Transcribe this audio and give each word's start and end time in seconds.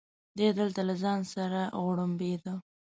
دی 0.37 0.47
دلته 0.59 0.81
له 0.89 0.95
ځان 1.03 1.19
سره 1.33 1.61
غوړمبېده. 1.83 2.53